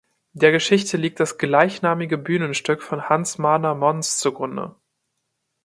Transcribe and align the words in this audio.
Der 0.33 0.51
Geschichte 0.51 0.97
liegt 0.97 1.19
das 1.19 1.37
gleichnamige 1.37 2.17
Bühnenstück 2.17 2.81
von 2.81 3.07
Hans 3.07 3.37
Mahner 3.37 3.75
Mons 3.75 4.17
zugrunde. 4.17 4.73